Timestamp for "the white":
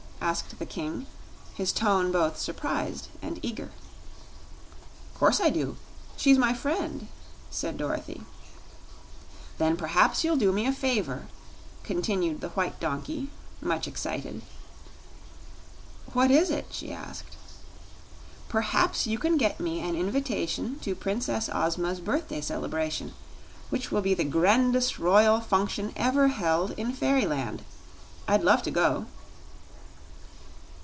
12.39-12.79